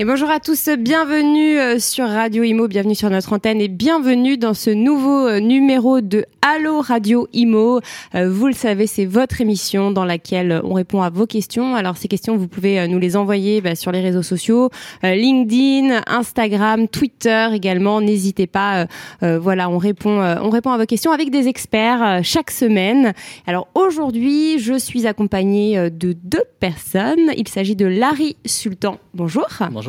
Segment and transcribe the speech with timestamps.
[0.00, 4.38] Et bonjour à tous, bienvenue euh, sur Radio Imo, bienvenue sur notre antenne et bienvenue
[4.38, 7.80] dans ce nouveau euh, numéro de Allo Radio Imo.
[8.14, 11.74] Euh, vous le savez, c'est votre émission dans laquelle on répond à vos questions.
[11.74, 14.70] Alors ces questions, vous pouvez nous les envoyer bah, sur les réseaux sociaux,
[15.02, 18.00] LinkedIn, Instagram, Twitter également.
[18.00, 18.86] N'hésitez pas.
[19.20, 23.14] voilà, on répond, on répond à vos questions avec des experts chaque semaine.
[23.48, 27.32] Alors aujourd'hui, je suis accompagnée de deux personnes.
[27.36, 28.98] Il s'agit de Larry Sultan.
[29.12, 29.48] Bonjour.
[29.72, 29.87] Bonjour.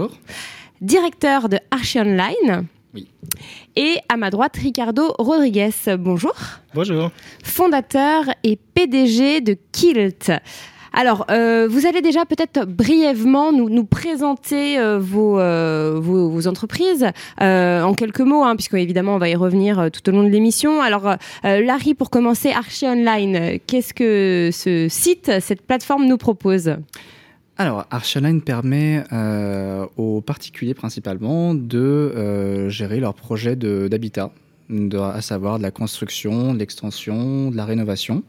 [0.82, 2.66] Directeur de Archie Online.
[2.94, 3.08] Oui.
[3.76, 5.72] Et à ma droite, Ricardo Rodriguez.
[5.98, 6.34] Bonjour.
[6.74, 7.12] Bonjour.
[7.44, 10.32] Fondateur et PDG de Kilt.
[10.94, 17.06] Alors, euh, vous allez déjà peut-être brièvement nous, nous présenter euh, euh, vos, vos, entreprises
[17.40, 20.82] en quelques mots, hein, puisque évidemment on va y revenir tout au long de l'émission.
[20.82, 26.76] Alors, Larry, pour commencer, Archie Online, qu'est-ce que ce site, cette plateforme nous propose?
[27.60, 34.32] Alors, Archline permet euh, aux particuliers principalement de euh, gérer leurs projets d'habitat,
[34.98, 38.24] à savoir de la construction, de l'extension, de la rénovation,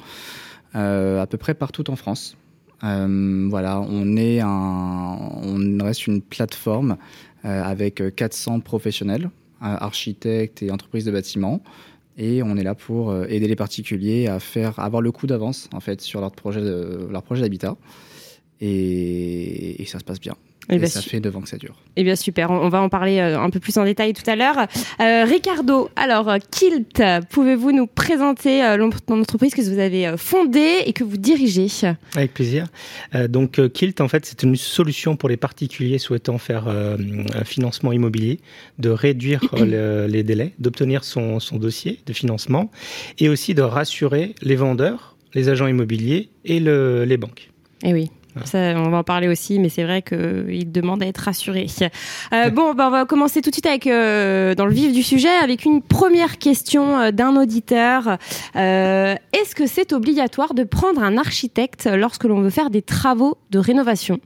[0.74, 2.36] euh, à peu près partout en France.
[2.82, 6.96] voilà, on est un, on reste une plateforme
[7.44, 11.60] avec 400 professionnels, architectes et entreprises de bâtiments.
[12.18, 15.78] Et on est là pour aider les particuliers à faire avoir le coup d'avance en
[15.78, 17.76] fait sur leur projet leur projet d'habitat
[18.60, 20.36] et, ça se passe bien.
[20.68, 21.74] Et, bah, ça fait devant que ça dure.
[21.96, 24.36] Eh bien super, on va en parler euh, un peu plus en détail tout à
[24.36, 24.68] l'heure.
[25.00, 31.02] Euh, Ricardo, alors euh, Kilt, pouvez-vous nous présenter l'entreprise que vous avez fondée et que
[31.02, 31.66] vous dirigez?
[32.14, 32.66] Avec plaisir.
[33.28, 38.38] donc Kilt, en fait, c'est une solution pour les particuliers souhaitant faire un financement immobilier,
[38.78, 42.70] de réduire les délais, d'obtenir son, son dossier de financement
[43.18, 47.50] et aussi de rassurer les vendeurs, les agents immobiliers et le, les banques.
[47.82, 48.10] Eh oui
[48.54, 51.66] on va en parler aussi, mais c'est vrai qu'il demande à être rassuré.
[52.32, 55.02] Euh, bon, bah, on va commencer tout de suite avec euh, dans le vif du
[55.02, 58.18] sujet avec une première question euh, d'un auditeur.
[58.54, 63.58] Est-ce que c'est obligatoire de prendre un architecte lorsque l'on veut faire des travaux de
[63.58, 64.20] rénovation?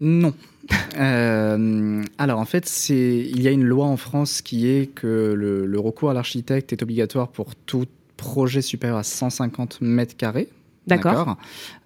[0.00, 0.34] Non.
[0.96, 5.80] alors en fait, il y a une loi en France qui est que le, le
[5.80, 10.48] recours à l'architecte est obligatoire pour tout projet supérieur à 150 mètres carrés.
[10.86, 11.36] D'accord.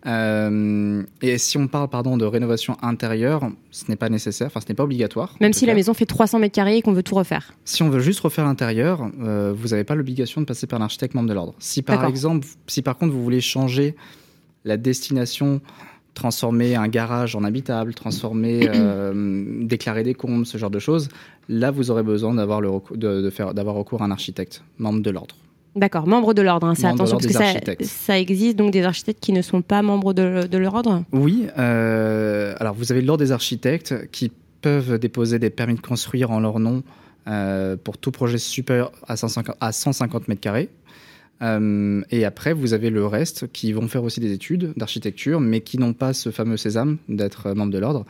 [0.06, 4.68] Euh, et si on parle pardon de rénovation intérieure, ce n'est pas nécessaire, enfin ce
[4.68, 5.34] n'est pas obligatoire.
[5.40, 7.54] Même si la maison fait 300 mètres carrés et qu'on veut tout refaire.
[7.64, 11.14] Si on veut juste refaire l'intérieur, euh, vous n'avez pas l'obligation de passer par l'architecte
[11.14, 11.54] membre de l'ordre.
[11.58, 13.94] Si par exemple, si par contre vous voulez changer
[14.64, 15.60] la destination
[16.14, 21.08] transformer un garage en habitable, transformer, euh, déclarer des comptes, ce genre de choses,
[21.48, 25.10] là vous aurez besoin d'avoir le de, faire d'avoir recours à un architecte membre de
[25.10, 25.34] l'ordre.
[25.76, 29.20] D'accord, membre de l'ordre, hein, c'est attention parce que ça, ça, existe donc des architectes
[29.20, 33.32] qui ne sont pas membres de, de l'ordre Oui, euh, alors vous avez l'ordre des
[33.32, 34.30] architectes qui
[34.60, 36.84] peuvent déposer des permis de construire en leur nom
[37.26, 40.68] euh, pour tout projet supérieur à 150, à 150 mètres carrés.
[41.42, 45.60] Euh, et après, vous avez le reste qui vont faire aussi des études d'architecture, mais
[45.60, 48.04] qui n'ont pas ce fameux sésame d'être membre de l'ordre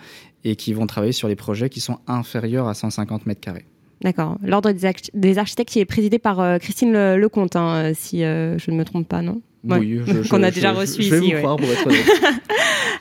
[0.44, 3.64] et qui vont travailler sur les projets qui sont inférieurs à 150 mètres carrés.
[4.04, 4.36] D'accord.
[4.44, 4.70] L'ordre
[5.14, 8.76] des, architectes qui est présidé par euh, Christine Lecomte, hein, euh, si euh, je ne
[8.76, 9.40] me trompe pas, non?
[9.66, 9.98] Oui,
[10.30, 11.10] qu'on a déjà reçu je, ici.
[11.10, 12.06] Vais vous croire pour être honnête.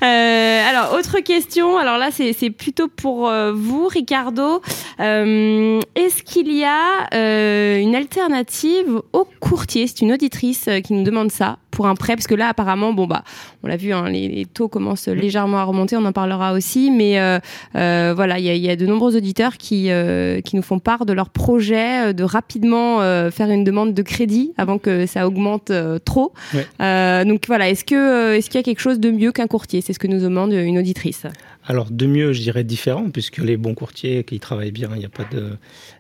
[0.02, 1.78] alors, autre question.
[1.78, 4.62] Alors là, c'est plutôt pour vous, Ricardo.
[4.98, 9.88] Est-ce qu'il y a une alternative au courtier?
[9.88, 13.08] C'est une auditrice qui nous demande ça pour un prêt, parce que là, apparemment, bon
[13.08, 13.24] bah,
[13.64, 15.98] on l'a vu, hein, les, taux commencent légèrement à remonter.
[15.98, 17.40] On en parlera aussi, mais euh,
[17.76, 21.14] euh, voilà, il y a, de nombreux auditeurs qui euh, qui nous font part de
[21.14, 23.00] leur projet de rapidement
[23.32, 25.72] faire une demande de crédit avant que ça augmente
[26.06, 26.34] trop.
[26.80, 29.82] donc voilà, est-ce que est-ce qu'il y a quelque chose de mieux qu'un courtier?
[29.82, 31.26] C'est ce que nous demande une auditrice.
[31.66, 35.06] Alors de mieux, je dirais différent, puisque les bons courtiers qui travaillent bien, il n'y
[35.06, 35.52] a pas de,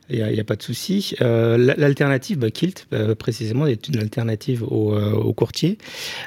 [0.09, 1.15] il a, pas de souci.
[1.21, 5.77] Euh, L'alternative, bah, Kilt, euh, précisément, est une alternative au, euh, au courtier.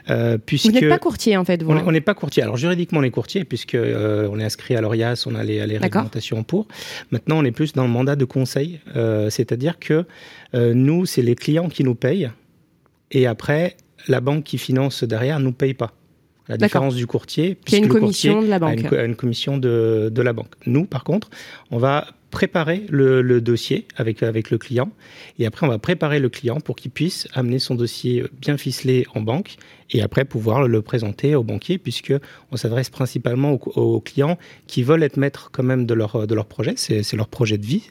[0.08, 2.42] Euh, puisque vous n'êtes pas courtier, en fait, vous On n'est pas courtier.
[2.42, 5.78] Alors, juridiquement, on est courtier, puisque on est inscrit à l'ORIAS, on a les, les
[5.78, 6.66] réglementations pour.
[7.10, 8.80] Maintenant, on est plus dans le mandat de conseil.
[9.28, 10.04] C'est-à-dire que
[10.54, 12.30] nous, c'est les clients qui nous payent.
[13.10, 13.76] Et après,
[14.08, 15.92] la banque qui finance derrière nous paye pas.
[16.48, 18.84] La différence du courtier, puisque une commission de la banque.
[18.92, 20.54] A une, une, commission de, de la banque.
[20.66, 21.28] Nous, par contre,
[21.70, 22.06] on va
[22.36, 24.90] préparer le, dossier avec, avec le client.
[25.38, 29.06] Et après, on va préparer le client pour qu'il puisse amener son dossier bien ficelé
[29.14, 29.56] en banque
[29.90, 32.12] et après pouvoir le présenter au banquier puisque
[32.50, 36.44] on s'adresse principalement aux, clients qui veulent être maîtres quand même de leur, de leur
[36.44, 36.74] projet.
[36.76, 37.84] C'est leur projet de vie.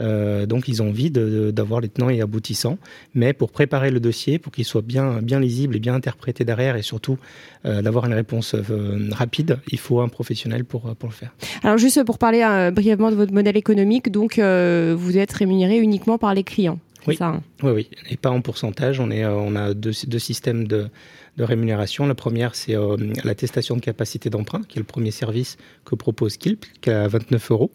[0.00, 2.78] Euh, donc ils ont envie d'avoir les tenants et aboutissants,
[3.14, 6.76] mais pour préparer le dossier, pour qu'il soit bien, bien lisible et bien interprété derrière,
[6.76, 7.18] et surtout
[7.64, 11.34] euh, d'avoir une réponse euh, rapide, il faut un professionnel pour, pour le faire.
[11.62, 16.34] Alors juste pour parler brièvement de votre modèle économique, donc vous êtes rémunéré uniquement par
[16.34, 16.78] les clients.
[17.06, 17.16] Oui.
[17.16, 19.00] Ça, hein oui, oui, et pas en pourcentage.
[19.00, 20.88] On, est, on a deux, deux systèmes de,
[21.36, 22.06] de rémunération.
[22.06, 26.36] La première, c'est euh, l'attestation de capacité d'emprunt, qui est le premier service que propose
[26.36, 27.70] Kilp, qui est à 29 euros.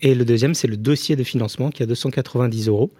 [0.00, 2.90] Et le deuxième, c'est le dossier de financement, qui est à 290 euros.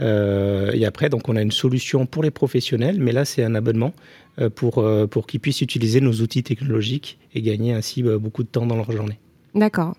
[0.00, 3.54] Euh, et après, donc, on a une solution pour les professionnels, mais là, c'est un
[3.54, 3.94] abonnement
[4.38, 8.66] euh, pour, pour qu'ils puissent utiliser nos outils technologiques et gagner ainsi beaucoup de temps
[8.66, 9.18] dans leur journée.
[9.54, 9.94] D'accord.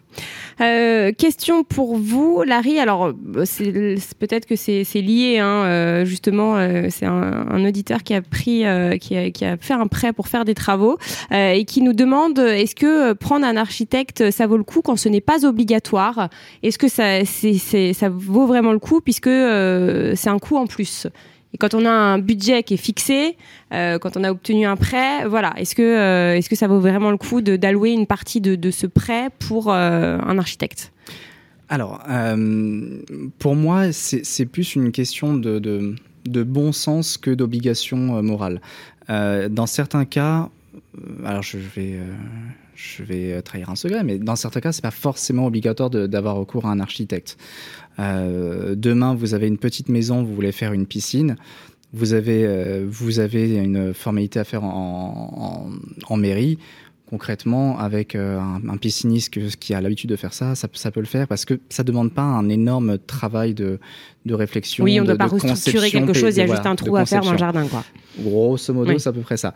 [0.62, 2.80] Euh, question pour vous, Larry.
[2.80, 6.58] Alors, euh, peut-être que c'est lié, hein, euh, justement.
[6.90, 8.64] c'est un, auditeur qui a pris,
[9.00, 10.98] qui a, fait un prêt pour faire des travaux
[11.32, 15.10] et qui nous demande est-ce que prendre un architecte, ça vaut le coup quand ce
[15.10, 16.30] n'est pas obligatoire?
[16.64, 21.08] Est-ce que ça, ça vaut vraiment le coup puisque c'est un coût en plus?
[21.54, 23.36] Et quand on a un budget qui est fixé,
[23.74, 26.80] euh, quand on a obtenu un prêt, voilà, est-ce que, euh, est-ce que ça vaut
[26.80, 30.92] vraiment le coup d'allouer une partie de, ce prêt pour euh, un architecte?
[31.70, 32.02] Alors,
[33.38, 38.62] pour moi, c'est plus une question de, bon sens que d'obligation morale.
[39.08, 40.50] dans certains cas,
[41.26, 42.00] alors je vais
[42.76, 46.66] je vais trahir un secret, mais dans certains cas, c'est pas forcément obligatoire d'avoir recours
[46.66, 47.38] à un architecte.
[48.00, 51.36] Euh, demain, vous avez une petite maison, vous voulez faire une piscine.
[51.92, 55.70] Vous avez, euh, vous avez une formalité à faire en,
[56.08, 56.58] en, mairie.
[57.10, 61.08] Concrètement, avec euh, un, pisciniste qui a l'habitude de faire ça, ça, ça, peut le
[61.08, 63.80] faire parce que ça demande pas un énorme travail de,
[64.28, 64.84] de réflexion.
[64.84, 67.08] Oui, on ne doit pas restructurer quelque chose, il y a juste un trou à
[67.08, 67.66] faire dans le jardin.
[67.68, 67.84] Quoi.
[68.20, 69.56] Grosso modo, c'est à peu près ça.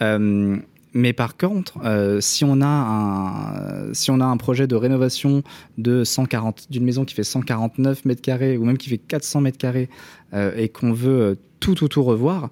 [0.00, 0.56] Euh,
[0.94, 5.42] mais par contre, euh, si on a un si on a un projet de rénovation
[5.76, 9.58] de 140 d'une maison qui fait 149 mètres carrés ou même qui fait 400 mètres
[9.58, 9.90] carrés
[10.34, 12.50] euh, et qu'on veut euh, tout tout tout revoir,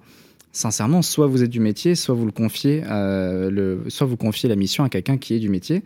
[0.51, 4.57] sincèrement, soit vous êtes du métier, soit vous le confiez le soit vous confiez la
[4.57, 5.83] mission à quelqu'un qui est du métier.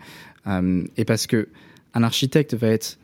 [0.95, 1.49] Et parce que
[1.93, 2.97] un architecte va être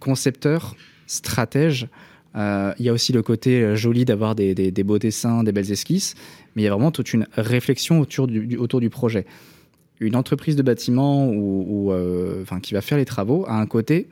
[0.00, 0.76] concepteur,
[1.06, 1.88] stratège.
[2.34, 6.14] Il y a aussi le côté joli d'avoir des, des beaux dessins, des belles esquisses
[6.54, 9.26] mais il y a vraiment toute une réflexion autour du, autour du projet.
[10.00, 14.08] Une entreprise de bâtiment ou, euh, enfin, qui va faire les travaux a un côté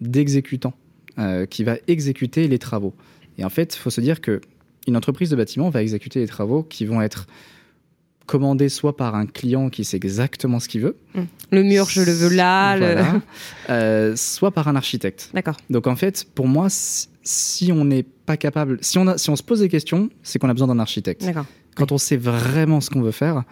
[0.00, 0.74] d'exécutant,
[1.18, 2.94] euh, qui va exécuter les travaux.
[3.38, 4.40] Et en fait, il faut se dire que
[4.86, 7.26] une entreprise de bâtiment va exécuter les travaux qui vont être
[8.26, 10.96] commandés soit par un client qui sait exactement ce qu'il veut.
[11.14, 11.22] Mmh.
[11.52, 12.76] Le mur, je le veux là.
[12.76, 13.20] Voilà.
[13.70, 15.30] Euh, soit par un architecte.
[15.32, 15.56] D'accord.
[15.70, 19.36] Donc en fait, pour moi, si on n'est pas capable, si on, a, si on
[19.36, 21.24] se pose des questions, c'est qu'on a besoin d'un architecte.
[21.24, 21.46] D'accord.
[21.74, 23.44] Quand on sait vraiment ce qu'on veut faire,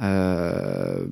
[0.00, 1.06] euh,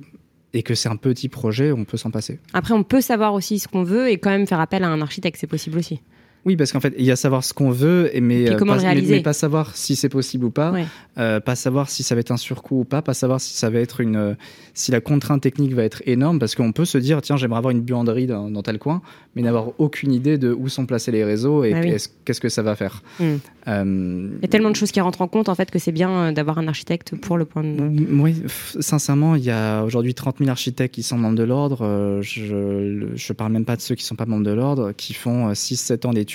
[0.53, 2.39] et que c'est un petit projet, on peut s'en passer.
[2.53, 5.01] Après, on peut savoir aussi ce qu'on veut et quand même faire appel à un
[5.01, 6.01] architecte, c'est possible aussi.
[6.45, 9.01] Oui, parce qu'en fait, il y a savoir ce qu'on veut, mais, euh, pas, mais,
[9.01, 10.73] mais, pas savoir si c'est possible ou pas,
[11.17, 13.69] euh, pas savoir si ça va être un surcoût ou pas, pas savoir si ça
[13.69, 14.33] va être une, euh,
[14.73, 17.71] si la contrainte technique va être énorme, parce qu'on peut se dire, tiens, j'aimerais avoir
[17.71, 19.01] une buanderie dans, dans, tel coin,
[19.35, 21.95] mais n'avoir aucune idée de où sont placés les réseaux et bah oui.
[22.25, 23.03] qu'est-ce que ça va faire.
[23.19, 23.35] Mm.
[23.65, 26.33] Il y a tellement de choses qui rentrent en compte, en fait, que c'est bien
[26.33, 28.07] d'avoir un architecte pour le point de vue.
[28.19, 28.43] Oui,
[28.81, 32.19] sincèrement, il y a aujourd'hui 30 000 architectes qui sont membres de l'ordre.
[32.21, 35.53] je, je parle même pas de ceux qui sont pas membres de l'ordre, qui font
[35.53, 36.32] 6-7 ans d'études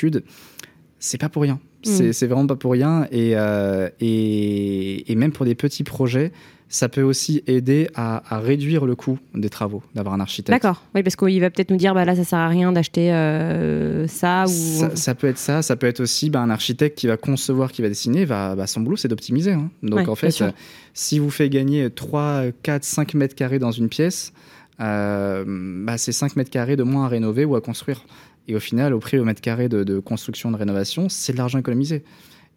[0.99, 1.61] c'est pas pour rien.
[1.87, 2.13] Mm.
[2.13, 3.07] C'est vraiment pas pour rien.
[3.11, 6.33] Et, euh, et, et, même pour des petits projets,
[6.69, 10.51] ça peut aussi aider à, à réduire le coût des travaux d'avoir un architecte.
[10.51, 10.83] D'accord.
[10.95, 14.07] Oui, parce qu'il va peut-être nous dire, bah là, ça sert à rien d'acheter euh,
[14.07, 14.49] ça ou.
[14.49, 15.63] Ça, ça, peut être ça.
[15.63, 18.25] Ça peut être aussi bah, un architecte qui va concevoir, qui va dessiner.
[18.25, 19.53] Va, bah, son boulot, c'est d'optimiser.
[19.53, 19.71] Hein.
[19.83, 20.51] Donc ouais, en fait, euh,
[20.95, 24.33] si vous faites gagner 3, 4, 5 mètres carrés dans une pièce,
[24.81, 28.05] euh, bah, c'est 5 mètres carrés de moins à rénover ou à construire.
[28.49, 31.39] Et au final, au prix au mètre carré de, de construction, de rénovation, c'est de
[31.39, 32.03] l'argent économisé.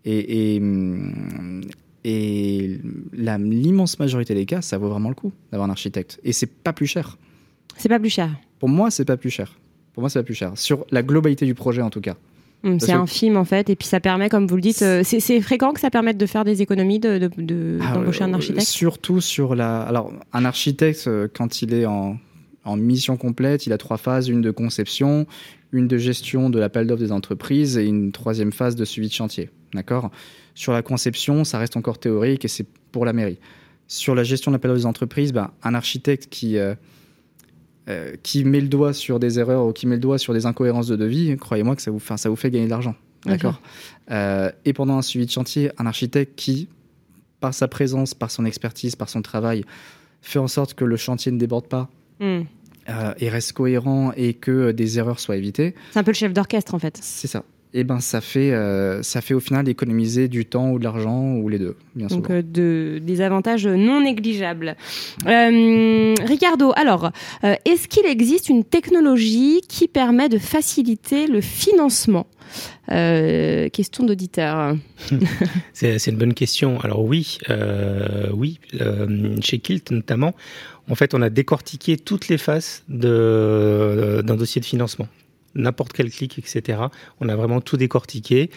[0.06, 0.62] Et, et,
[2.06, 2.80] et
[3.14, 6.20] l'immense majorité des cas, ça vaut vraiment le coup d'avoir un architecte.
[6.24, 7.18] Et c'est pas plus cher.
[7.78, 8.30] C'est pas plus cher.
[8.60, 9.60] Pour moi, c'est pas plus cher.
[9.94, 10.54] Pour moi, c'est pas plus cher.
[10.56, 12.16] Sur la globalité du projet, en tout cas.
[12.64, 15.42] Mmh, c'est infime en fait, et puis ça permet, comme vous le dites, euh, c'est
[15.42, 18.68] fréquent que ça permette de faire des économies, d'embaucher de, de, ah, euh, un architecte?
[18.68, 19.82] Surtout sur la.
[19.82, 22.18] Alors, un architecte, euh, quand il est en,
[22.63, 25.25] en mission complète, il a trois phases une de conception,
[25.72, 29.13] une de gestion de l'appel d'offres des entreprises et une troisième phase de suivi de
[29.13, 29.50] chantier.
[29.74, 30.12] D'accord?
[30.53, 33.39] Sur la conception, ça reste encore théorique et c'est pour la mairie.
[33.88, 36.75] Sur la gestion de l'appel d'offres des entreprises, ben, un architecte qui, euh,
[37.89, 40.46] euh, qui met le doigt sur des erreurs ou qui met le doigt sur des
[40.46, 42.96] incohérences de devis, croyez-moi que ça vous, fait, ça vous fait gagner de l'argent.
[43.25, 43.62] D'accord?
[44.12, 46.70] Euh, Et pendant un suivi de chantier, un architecte qui,
[47.39, 49.63] par sa présence, par son expertise, par son travail,
[50.22, 51.89] fait en sorte que le chantier ne déborde pas.
[52.22, 52.42] Mmh
[53.20, 55.75] et reste cohérent et que des erreurs soient évitées.
[55.92, 56.98] C'est un peu le chef d'orchestre en fait.
[57.00, 60.72] C'est ça et eh ben ça fait euh, ça fait au final économiser du temps
[60.72, 64.75] ou de l'argent ou les deux bien donc euh, de, des avantages non négligeables
[65.25, 67.12] euh, Ricardo alors
[67.42, 72.28] est-ce qu'il existe une technologie qui permet de faciliter le financement?
[72.88, 74.75] Question d'auditeur.
[75.74, 76.80] c'est une bonne question.
[76.82, 77.38] Alors oui,
[78.34, 78.60] oui,
[79.42, 80.34] chez Kilt notamment,
[80.92, 85.08] en fait, on a décortiqué toutes les phases d'un dossier de financement
[85.54, 86.80] n'importe quel clic, etc.
[87.20, 88.50] On a vraiment tout décortiqué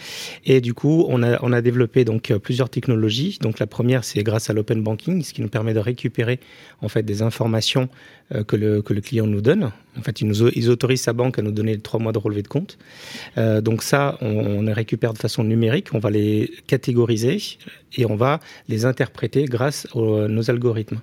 [0.45, 3.37] et du coup, on a, développé euh, plusieurs technologies.
[3.41, 6.39] Donc la première, c'est grâce à l'open banking, ce qui nous permet de récupérer
[6.81, 7.89] en fait des informations
[8.33, 9.73] euh, que le client nous donne.
[9.97, 12.41] En fait, ils, nous, ils autorisent sa banque à nous donner trois mois de relevé
[12.41, 12.77] de compte.
[13.37, 17.39] Euh, donc ça, on, on, les récupère de façon numérique, on va les catégoriser
[17.97, 20.99] et on va les interpréter grâce à nos algorithmes.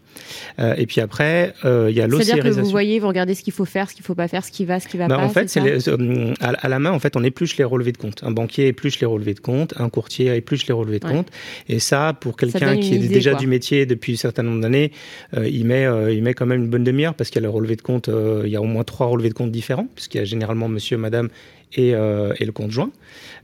[0.58, 2.37] Euh, et puis après, euh, il y a l'ossérisation.
[2.37, 4.44] C'est-à-dire que vous voyez, vous regardez ce qu'il faut faire, ce qu'il faut pas faire,
[4.44, 5.25] ce qui va, ce qui va bah, pas.
[5.25, 8.22] En fait, c'est euh, à, la main, en fait, on épluche les relevés de compte.
[8.22, 11.12] Un banquier épluche les relevés de compte, un courtier épluche les relevés de ouais.
[11.12, 11.28] compte.
[11.68, 13.40] Et ça, pour quelqu'un qui est déjà quoi.
[13.40, 14.92] du métier depuis un certain nombre d'années,
[15.37, 17.49] euh, il met, euh, il met quand même une bonne demi-heure parce qu'il y a
[17.49, 18.11] le relevé de compte,
[18.44, 20.97] il y a au moins trois relevés de compte différents, puisqu'il y a généralement monsieur,
[20.97, 21.29] madame
[21.75, 22.91] et, euh, et, le conjoint.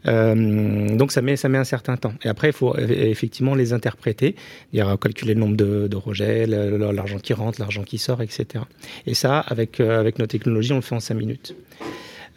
[0.07, 2.13] Euh, donc ça met, ça met un certain temps.
[2.25, 4.37] Et après, il faut effectivement les interpréter,
[4.79, 8.65] a calculer le nombre de, de rejets, l'argent qui rentre, l'argent qui sort, etc.
[9.07, 11.55] Et ça, avec, euh, avec nos technologies, on le fait en cinq minutes.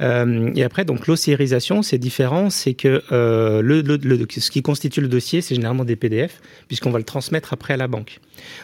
[0.01, 3.83] Euh, et après, donc l'ossérisation, c'est différent, c'est que euh, le,
[4.29, 7.77] ce qui constitue le dossier, c'est généralement des PDF, puisqu'on va le transmettre après à
[7.77, 8.19] la banque.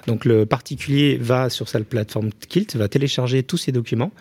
[0.07, 4.11] Donc le particulier va sur sa plateforme Kilt, va télécharger tous ces documents,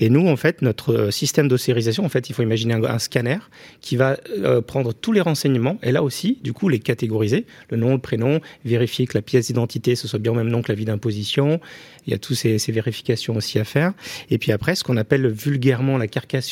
[0.00, 3.38] et nous, en fait, notre système d'ossérisation, en fait, il faut imaginer un, scanner
[3.80, 7.76] qui va euh, prendre tous les renseignements, et là aussi, du coup, les catégoriser, le
[7.76, 10.72] nom, le prénom, vérifier que la pièce d'identité, ce soit bien au même nom que
[10.72, 11.60] l'avis d'imposition,
[12.06, 13.92] il y a toutes ces, ces, vérifications aussi à faire.
[14.30, 16.46] Et puis après, ce qu'on appelle vulgairement la carcasse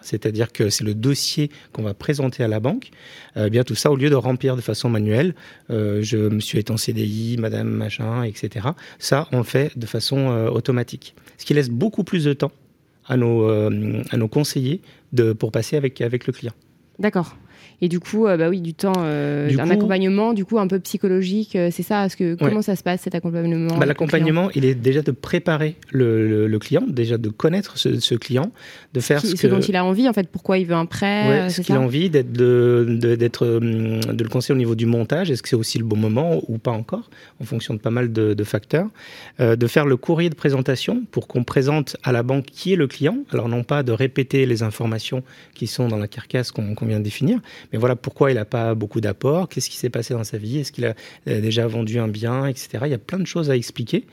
[0.00, 2.90] c'est-à-dire que c'est le dossier qu'on va présenter à la banque.
[3.36, 5.34] Euh, bien tout ça, au lieu de remplir de façon manuelle,
[5.70, 8.68] euh, je me suis en CDI, madame machin, etc.
[8.98, 11.14] Ça, on le fait de façon euh, automatique.
[11.38, 12.52] Ce qui laisse beaucoup plus de temps
[13.06, 14.80] à nos, conseillers
[15.38, 16.54] pour passer avec le client.
[16.98, 17.36] D'accord.
[17.84, 20.58] Et du coup, euh, bah oui, du temps, euh, Du un coup- accompagnement, du coup,
[20.60, 23.86] un peu psychologique, euh, c'est ça Parce que comment ça se passe cet accompagnement Bah,
[23.86, 28.14] L'accompagnement, il est déjà de préparer le, le, le client, déjà de connaître ce, ce
[28.14, 28.52] client,
[28.94, 30.74] de faire ce, Qui- ce que, dont il a envie, en fait, pourquoi il veut
[30.76, 34.58] un prêt, Ouais, ce qu'il a envie d'être de, de, hum, de le conseiller au
[34.58, 35.30] niveau du montage.
[35.32, 37.10] Est-ce que c'est aussi le bon moment ou pas encore,
[37.40, 38.86] en fonction de pas mal de, de facteurs.
[39.40, 42.76] Euh, de faire le courrier de présentation pour qu'on présente à la banque qui est
[42.76, 43.18] le client.
[43.32, 45.24] Alors non pas de répéter les informations
[45.54, 47.40] qui sont dans la carcasse qu'on qu'on vient de définir,
[47.72, 50.58] mais voilà pourquoi il n'a pas beaucoup d'apports, qu'est-ce qui s'est passé dans sa vie,
[50.58, 50.94] est-ce qu'il a
[51.28, 52.68] euh, déjà vendu un bien, etc.
[52.82, 54.06] Il y a plein de choses à expliquer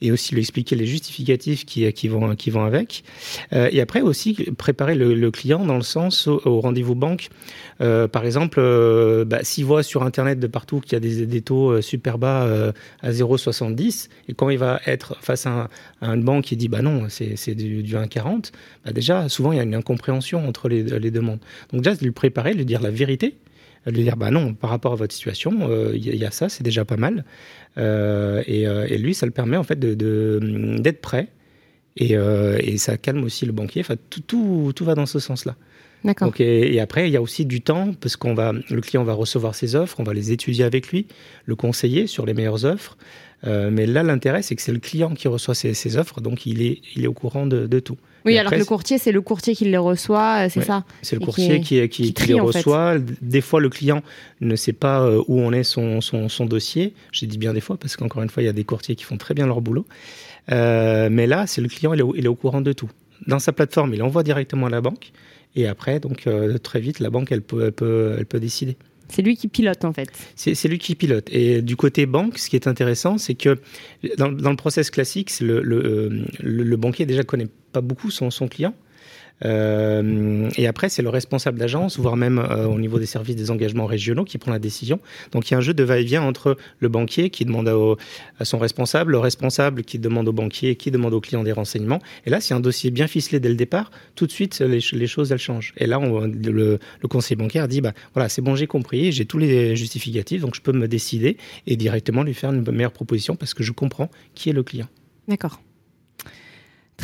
[0.00, 3.04] et aussi lui expliquer les justificatifs qui, qui, vont, qui vont avec.
[3.52, 7.28] Euh, et après aussi préparer le, client dans le sens au, rendez-vous banque.
[7.80, 11.26] Euh, par exemple, euh, bah, s'il voit sur Internet de partout qu'il y a des,
[11.26, 12.72] des taux euh, super bas euh,
[13.02, 15.68] à 0,70 et quand il va être face à,
[16.00, 18.52] un, une banque qui dit bah non, c'est du, du 1,40,
[18.84, 21.40] bah déjà souvent il y a une incompréhension entre les, les demandes.
[21.72, 23.36] Donc déjà lui préparer, lui dire la vérité
[23.86, 25.52] de lui dire bah non par rapport à votre situation
[25.92, 29.26] il euh, y, a ça c'est déjà pas mal euh, et, euh, et, lui ça
[29.26, 31.28] le permet en fait de d'être prêt
[31.96, 35.18] et, euh, et, ça calme aussi le banquier enfin tout, tout, tout va dans ce
[35.18, 35.56] sens là
[36.04, 36.28] D'accord.
[36.28, 39.04] Donc, et, et, après, il y a aussi du temps parce qu'on va, le client
[39.04, 41.06] va recevoir ses offres, on va les étudier avec lui,
[41.46, 42.98] le conseiller sur les meilleures offres.
[43.46, 46.46] Euh, mais là, l'intérêt, c'est que c'est le client qui reçoit ses, ses, offres, donc
[46.46, 47.98] il est, il est au courant de, de tout.
[48.24, 50.66] Oui, et alors après, que le courtier, c'est le courtier qui les reçoit, c'est ouais,
[50.66, 52.96] ça C'est le courtier qui, qui, qui, qui les reçoit.
[53.20, 54.02] Des fois, le client
[54.40, 56.94] ne sait pas euh, où on est son, son, son dossier.
[57.12, 59.04] J'ai dit bien des fois, parce qu'encore une fois, il y a des courtiers qui
[59.04, 59.84] font très bien leur boulot.
[60.50, 62.90] Euh, mais là, c'est le client, il est, au, il est au courant de tout.
[63.26, 65.12] Dans sa plateforme, il envoie directement à la banque.
[65.56, 68.76] Et après, donc euh, très vite, la banque, elle peut, elle peut, elle peut décider.
[69.14, 70.10] C'est lui qui pilote en fait.
[70.34, 71.28] C'est lui qui pilote.
[71.30, 73.60] Et du côté banque, ce qui est intéressant, c'est que
[74.18, 78.74] dans, le process classique, le, le, banquier déjà connaît pas beaucoup son client.
[79.44, 83.50] Euh, et après, c'est le responsable d'agence, voire même euh, au niveau des services des
[83.50, 85.00] engagements régionaux, qui prend la décision.
[85.32, 87.68] Donc, il y a un jeu de va-et-vient entre le banquier qui demande
[88.38, 92.00] à, son responsable, le responsable qui demande au banquier, qui demande au client des renseignements.
[92.26, 95.34] Et là, si un dossier bien ficelé dès le départ, tout de suite, les, choses,
[95.36, 95.74] changent.
[95.76, 99.38] Et là, le, le, conseiller bancaire dit, bah, voilà, c'est bon, j'ai compris, j'ai tous
[99.38, 101.36] les justificatifs, donc je peux me décider
[101.66, 104.88] et directement lui faire une meilleure proposition parce que je comprends qui est le client.
[105.28, 105.60] D'accord.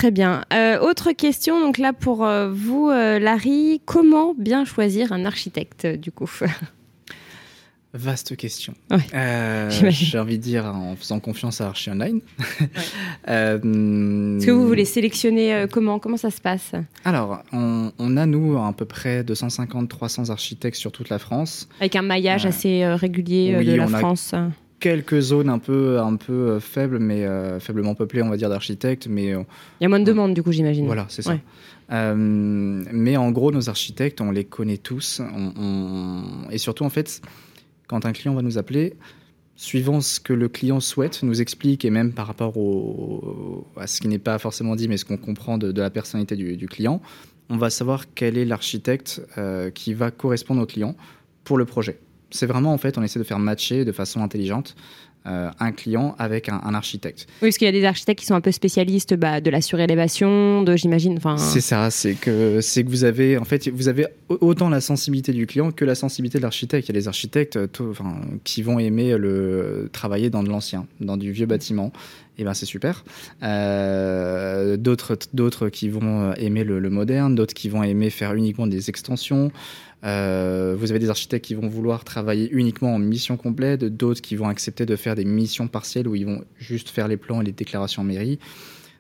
[0.01, 0.45] Très bien.
[0.55, 5.87] Euh, autre question, donc là pour euh, vous, euh, Larry, comment bien choisir un architecte
[5.87, 6.31] du coup?
[7.93, 8.73] Vaste question.
[8.91, 9.69] Ouais, Euh.
[9.91, 12.21] J'ai envie de dire en faisant confiance à Archie Online.
[13.29, 16.73] Euh, Est-ce que vous voulez sélectionner euh, comment Comment ça se passe?
[17.05, 21.69] Alors, on, on a nous à peu près 250-300 architectes sur toute la France.
[21.79, 24.35] Avec un maillage assez régulier oui, de la a- France
[24.81, 28.49] Quelques zones un peu, un peu euh, faibles, mais euh, faiblement peuplées, on va dire,
[28.49, 29.07] d'architectes.
[29.09, 29.43] Mais euh,
[29.81, 30.87] Il y a moins de demandes, du coup, j'imagine.
[30.87, 31.33] Voilà, c'est ça.
[31.33, 31.41] Ouais.
[31.93, 35.21] Euh, mais en gros, nos architectes, on les connaît tous.
[35.21, 37.21] On- on- Et surtout, en fait,
[37.89, 38.95] quand un client va nous appeler,
[39.55, 44.01] suivant ce que le client souhaite, nous explique, et même par rapport au- à ce
[44.01, 46.67] qui n'est pas forcément dit, mais ce qu'on comprend de, de la personnalité du, du
[46.69, 47.03] client,
[47.51, 49.21] on va savoir quel est l'architecte
[49.75, 50.95] qui va correspondre au client
[51.45, 51.99] pour le projet.
[52.31, 54.75] C'est vraiment, en fait, on essaie de faire matcher de façon intelligente
[55.27, 57.27] euh, un client avec un, un architecte.
[57.43, 59.61] Oui, parce qu'il y a des architectes qui sont un peu spécialistes bah, de la
[59.61, 61.19] surélévation, de, j'imagine.
[61.19, 64.71] Enfin, C'est ça, c'est que c'est que vous avez en fait vous avez au- autant
[64.71, 66.89] la sensibilité du client que la sensibilité de l'architecte.
[66.89, 70.49] Il y a des architectes euh, tout- enfin, qui vont aimer le travailler dans de
[70.49, 71.93] l'ancien, dans du vieux bâtiment.
[72.39, 73.05] Et ben c'est super.
[73.43, 78.67] Euh, d'autres d'autres qui vont aimer le, le moderne, d'autres qui vont aimer faire uniquement
[78.67, 79.51] des extensions.
[80.05, 84.35] Euh, vous avez des architectes qui vont vouloir travailler uniquement en mission complète, d'autres qui
[84.37, 87.45] vont accepter de faire des missions partielles où ils vont juste faire les plans et
[87.45, 88.39] les déclarations en mairie.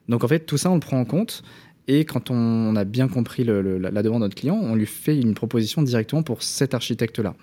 [0.09, 1.43] Donc en fait, tout ça, on le prend en compte.
[1.89, 4.87] Et quand on a bien compris le- le- la demande de notre client, on lui
[4.87, 7.35] fait une proposition directement pour cet architecte-là.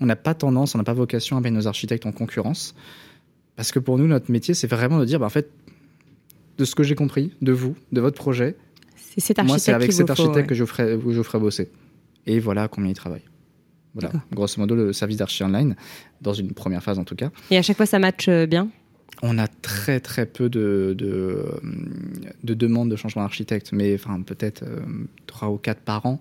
[0.00, 2.74] On n'a pas tendance, on n'a pas vocation à mettre nos architectes en concurrence.
[3.56, 5.50] Parce que pour nous, notre métier, c'est vraiment de dire, bah, en fait,
[6.56, 8.56] de ce que j'ai compris, de vous, de votre projet,
[9.48, 10.46] moi, c'est avec cet vous faut, architecte ouais.
[10.46, 11.68] que je, ferai, que je ferai bosser.
[12.26, 13.24] Et voilà combien il travaille.
[13.94, 15.74] Voilà, grosso modo, le service d'archi online,
[16.20, 17.30] dans une première phase en tout cas.
[17.50, 18.68] Et à chaque fois, ça match euh, bien?
[19.22, 21.44] On a très très peu de, de,
[22.44, 24.80] de demandes de changement d'architecte, mais enfin peut-être euh,
[25.26, 26.20] trois ou quatre par an.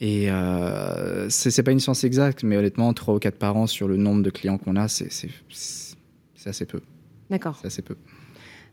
[0.00, 3.88] Et euh, c'est pas une science exacte, mais honnêtement, trois ou quatre par an sur
[3.88, 5.08] le nombre de clients qu'on a, c'est
[6.44, 6.80] assez peu.
[7.30, 7.56] D'accord.
[7.60, 7.96] C'est assez peu.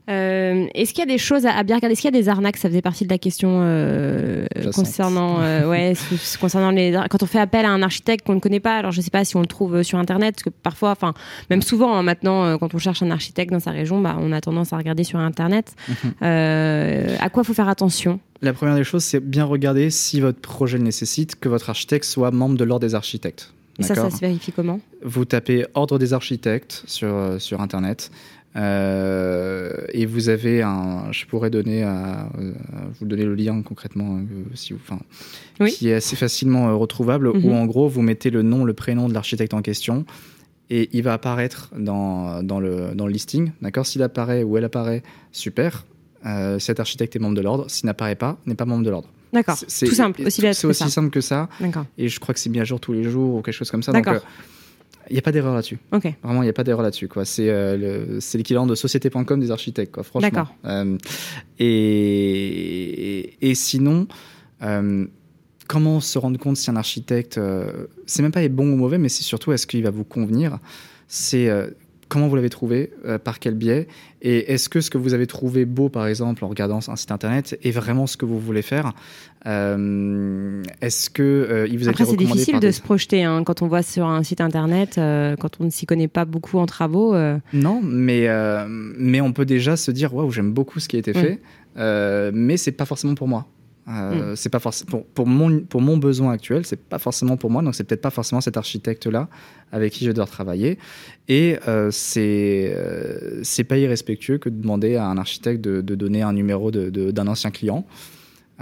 [0.08, 1.92] Euh, Est-ce qu'il y a des choses à, à bien regarder?
[1.92, 2.56] Est-ce qu'il y a des arnaques?
[2.56, 6.98] Ça faisait partie de la question euh, concernant, euh, ouais, ce- ce- concernant les.
[7.10, 9.10] Quand on fait appel à un architecte qu'on ne connaît pas, alors je ne sais
[9.10, 11.14] pas si on le trouve euh, sur internet, parce que parfois, enfin,
[11.48, 14.40] même souvent hein, maintenant, quand on cherche un architecte dans sa région, bah, on a
[14.40, 15.74] tendance à regarder sur internet.
[15.88, 16.12] Mhm.
[17.20, 18.18] À quoi faut faire attention?
[18.42, 22.04] La première des choses, c'est bien regarder si votre projet le nécessite que votre architecte
[22.06, 23.52] soit membre de l'ordre des architectes.
[23.78, 24.80] Et ça, ça se vérifie comment?
[25.02, 28.10] Vous tapez ordre des architectes sur, euh, sur Internet.
[28.56, 32.52] Euh, et vous avez un, je pourrais donner à, euh,
[32.98, 35.00] vous donner le lien concrètement, euh, si vous, enfin,
[35.60, 35.72] Oui.
[35.72, 37.44] qui est assez facilement retrouvable, Mhm.
[37.44, 40.04] où en gros vous mettez le nom, le prénom de l'architecte en question,
[40.68, 43.52] et il va apparaître dans, dans, le, dans le listing.
[43.60, 43.86] D'accord?
[43.86, 45.84] S'il apparaît ou elle apparaît, super.
[46.58, 47.64] Cet architecte est membre de l'ordre.
[47.70, 49.08] S'il n'apparaît pas, n'est pas membre de l'ordre.
[49.32, 49.56] D'accord.
[49.66, 50.88] C'est- Tout simple, aussi C'est aussi ça.
[50.90, 51.48] simple que ça.
[51.60, 51.86] D'accord.
[51.96, 53.82] Et je crois que c'est mis à jour tous les jours ou quelque chose comme
[53.82, 53.90] ça.
[53.92, 54.20] D'accord.
[55.10, 55.78] Il n'y a pas d'erreur là-dessus.
[55.92, 56.14] Ok.
[56.22, 57.08] Vraiment, il n'y a pas d'erreur là-dessus.
[57.08, 57.24] quoi.
[57.24, 60.28] C'est euh, c'est l'équivalent de société.com des architectes, quoi, franchement.
[60.28, 60.54] D'accord.
[60.64, 60.96] Euh,
[61.58, 64.06] et, et sinon,
[64.62, 65.06] euh,
[65.66, 67.40] comment se rendre compte si un architecte,
[68.06, 70.58] c'est même pas est bon ou mauvais, mais c'est surtout est-ce qu'il va vous convenir?
[71.08, 71.50] C'est
[72.10, 73.88] comment vous l'avez trouvé, euh, par quel biais,
[74.20, 77.10] et est-ce que ce que vous avez trouvé beau, par exemple, en regardant un site
[77.12, 78.92] internet, est vraiment ce que vous voulez faire
[79.46, 83.42] Euh, Est-ce que euh, il vous a Après, c'est difficile de des- se projeter hein,
[83.44, 84.96] quand on voit sur un site internet,
[85.40, 87.14] quand on ne s'y connaît pas beaucoup en travaux.
[87.52, 88.28] Non, mais,
[88.98, 91.14] mais on peut déjà se dire waouh, j'aime beaucoup ce qui a été Mm.
[91.14, 91.40] fait,
[91.78, 93.46] euh, mais c'est pas forcément pour moi.
[93.90, 94.12] Mm.
[94.22, 97.50] Euh, C'est pas forcément pour, pour mon pour mon besoin actuel, c'est pas forcément pour
[97.50, 99.28] moi, donc c'est peut-être pas forcément cet architecte là
[99.72, 100.78] avec qui je dois travailler.
[101.28, 105.94] Et euh, c'est euh, c'est pas irrespectueux que de demander à un architecte de, de
[105.96, 107.84] donner un numéro de- de- d'un ancien client.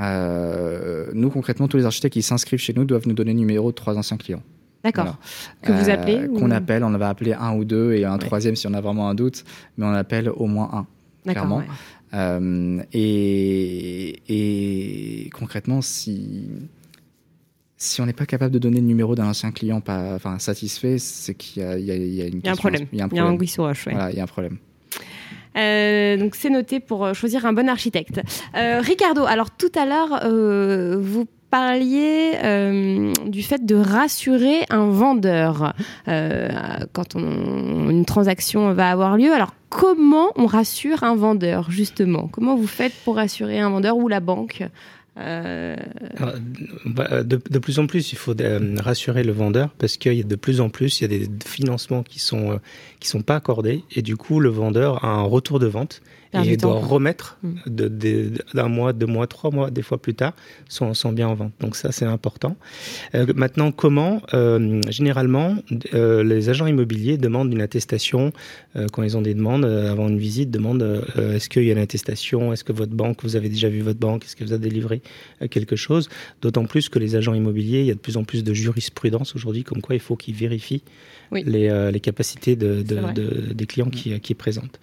[0.00, 3.70] Euh, nous concrètement, tous les architectes qui s'inscrivent chez nous doivent nous donner le numéro
[3.70, 4.42] de trois anciens clients.
[4.84, 5.04] D'accord.
[5.04, 5.18] Voilà.
[5.62, 8.18] Que vous appelez ou- Qu'on appelle, on va appeler un ou deux et un Ouais.
[8.18, 9.44] troisième si on a vraiment un doute,
[9.76, 10.86] mais on appelle au moins un.
[11.32, 11.58] Clairement.
[11.58, 11.64] ouais.
[12.14, 14.22] Euh, et,
[15.26, 16.48] et concrètement, si,
[17.76, 20.98] si on n'est pas capable de donner le numéro d'un ancien client pas, enfin, satisfait,
[20.98, 22.86] c'est qu'il y a, y y une y a un problème.
[22.92, 23.26] Il y a un problème.
[23.92, 24.58] Voilà, il y a un problème.
[25.56, 28.20] Euh, donc c'est noté pour euh, choisir un bon architecte.
[28.56, 32.32] Euh, Ricardo, alors tout à l'heure, euh, vous parliez
[33.26, 35.72] du fait de rassurer un vendeur
[36.06, 39.32] quand on- une transaction va avoir lieu.
[39.32, 42.28] Alors comment on rassure un vendeur justement?
[42.28, 44.64] Comment vous faites pour rassurer un vendeur ou la banque?
[45.18, 45.76] Euh,
[46.84, 50.20] bah, de, de plus en plus, il faut euh, rassurer le vendeur parce qu'il y
[50.20, 52.56] a de plus en plus, il y a des financements qui sont euh,
[53.00, 56.02] qui sont pas accordés et du coup, le vendeur a un retour de vente
[56.34, 57.54] et temps, doit remettre Mm.
[57.66, 60.34] de- de- d'un mois, deux mois, trois mois, des fois plus tard,
[60.68, 61.52] son, son bien en vente.
[61.60, 62.56] Donc ça, c'est important.
[63.14, 65.56] Euh, maintenant, comment Euh, Généralement,
[65.94, 68.32] euh, les agents immobiliers demandent une attestation
[68.76, 70.50] euh, quand ils ont des demandes euh, avant une visite.
[70.50, 72.52] Demandent euh, est-ce qu'il y a une attestation?
[72.52, 74.24] Est-ce que votre banque, vous avez déjà vu votre banque?
[74.24, 75.00] Est-ce que vous a délivré
[75.50, 76.08] quelque chose?
[76.42, 79.34] D'autant plus que les agents immobiliers, il y a de plus en plus de jurisprudence
[79.34, 80.82] aujourd'hui, comme quoi il faut qu'ils vérifient
[81.32, 81.42] Oui.
[81.46, 84.78] les, euh, les capacités de, des clients qui, qui présentent.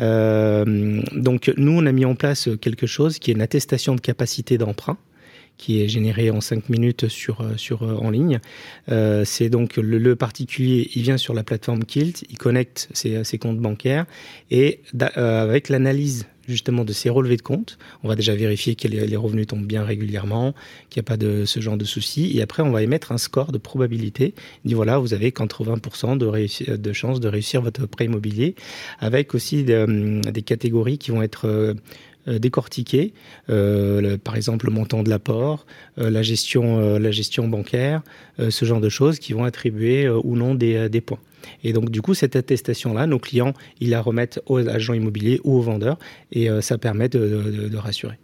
[0.00, 0.64] Euh,
[1.12, 4.58] donc nous, on a mis en place quelque chose qui est une attestation de capacité
[4.58, 4.98] d'emprunt
[5.60, 8.40] qui est générée en 5 minutes sur, euh, sur, euh, en ligne.
[8.90, 13.58] Euh, c'est donc le, particulier, il vient sur la plateforme Kilt, il connecte ses, comptes
[13.58, 14.06] bancaires
[14.50, 14.80] et
[15.14, 19.46] avec l'analyse justement de ses relevés de compte, on va déjà vérifier que les, revenus
[19.46, 20.52] tombent bien régulièrement,
[20.88, 23.18] qu'il n'y a pas de ce genre de soucis et après on va émettre un
[23.18, 24.34] score de probabilité.
[24.64, 28.56] Il dit voilà, vous avez 80% de, de chances de réussir votre prêt immobilier
[28.98, 31.76] avec aussi des, catégories qui vont être
[32.30, 33.12] euh, décortiquées,
[33.50, 35.66] Euh, le- par exemple le montant de l'apport,
[35.98, 38.02] euh, la gestion, la gestion bancaire,
[38.48, 41.18] ce genre de choses qui vont attribuer ou non des, des points.
[41.64, 45.56] Et donc du coup cette attestation-là, nos clients, ils la remettent aux agents immobiliers ou
[45.58, 45.98] aux vendeurs
[46.32, 48.18] et euh, ça permet de, de- de rassurer.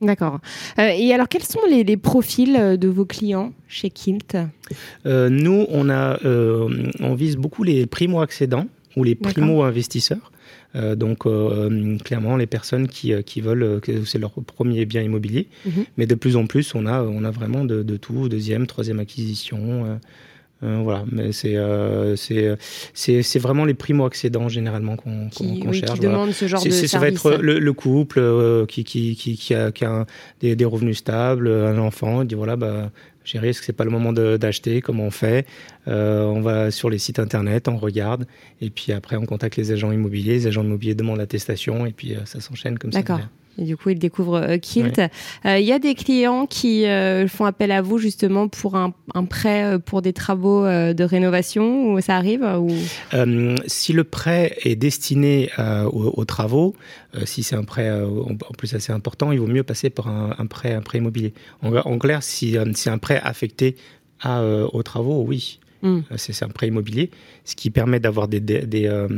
[0.00, 0.38] D'accord.
[0.78, 4.36] Euh, et alors, quels sont les, les profils de vos clients chez Kilt?
[5.06, 6.20] Euh, nous, on, a,
[7.00, 8.68] on vise beaucoup les primo-accédants
[8.98, 10.32] ou les primo-investisseurs.
[10.74, 14.84] Euh, donc, euh, clairement, les personnes qui, euh, qui veulent, euh, que c'est leur premier
[14.84, 15.46] bien immobilier.
[15.64, 15.84] Mhm.
[15.96, 18.98] Mais de plus en plus, on a, on a vraiment de, de tout, deuxième, troisième
[18.98, 19.98] acquisition.
[20.64, 26.00] Euh, voilà, mais c'est euh, c'est vraiment les primo-accédants généralement qu'on oui, cherche.
[26.00, 26.32] qui voilà.
[26.32, 29.36] ce genre de c'est- ça va service être le, le couple euh, qui, qui, qui,
[29.36, 30.06] qui a, qui a un-
[30.40, 32.90] des, des revenus stables, un enfant, il dit voilà, bah,
[33.24, 34.80] chérie, est-ce que c'est pas le moment d'acheter?
[34.80, 35.46] Comment on fait?
[35.86, 38.26] Euh, On va sur les sites internet, on regarde,
[38.60, 42.14] et puis après on contacte les agents immobiliers, les agents immobiliers demandent l'attestation, et puis
[42.24, 42.98] ça s'enchaîne comme ça.
[43.00, 43.20] D'accord.
[43.58, 44.98] Et du coup, ils découvrent euh, Kilt.
[44.98, 48.94] Euh, Il y a des clients qui euh, font appel à vous justement pour un,
[49.14, 52.70] un prêt pour des travaux de rénovation ou ça arrive ou...
[53.66, 56.74] Si le prêt est destiné aux, aux travaux,
[57.24, 60.46] si c'est un prêt en plus assez important, il vaut mieux passer par un, un
[60.46, 61.34] prêt, un prêt immobilier.
[61.62, 63.76] En, en clair, si c'est un prêt affecté
[64.20, 65.60] à, euh, aux travaux, oui.
[65.82, 65.98] Mm.
[66.10, 67.10] Euh, C'est un prêt immobilier,
[67.44, 69.08] ce qui permet d'avoir des, dé- des, euh,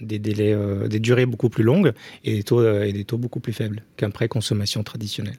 [0.00, 1.92] des délais, euh, des durées beaucoup plus longues
[2.24, 5.34] et des taux, euh, et des taux beaucoup plus faibles qu'un prêt consommation traditionnel.